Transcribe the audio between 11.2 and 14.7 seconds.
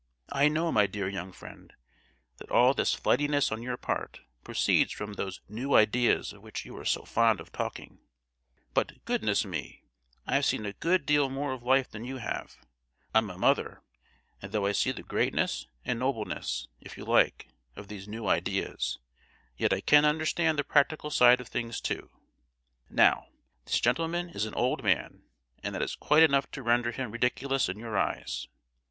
more of life than you have: I'm a mother; and though